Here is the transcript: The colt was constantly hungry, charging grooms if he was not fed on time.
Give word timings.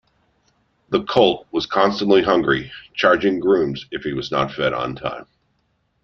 The 0.89 1.03
colt 1.03 1.45
was 1.51 1.67
constantly 1.67 2.23
hungry, 2.23 2.71
charging 2.95 3.39
grooms 3.39 3.85
if 3.91 4.01
he 4.01 4.13
was 4.13 4.31
not 4.31 4.51
fed 4.51 4.73
on 4.73 4.95
time. 4.95 5.27